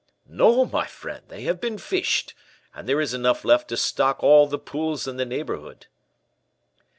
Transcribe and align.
"No, 0.27 0.65
my 0.65 0.87
friend: 0.87 1.23
they 1.27 1.43
have 1.43 1.61
been 1.61 1.77
fished, 1.77 2.33
and 2.73 2.89
there 2.89 2.99
is 2.99 3.13
enough 3.13 3.45
left 3.45 3.67
to 3.67 3.77
stock 3.77 4.23
all 4.23 4.47
the 4.47 4.57
pools 4.57 5.07
in 5.07 5.17
the 5.17 5.25
neighborhood." 5.25 5.85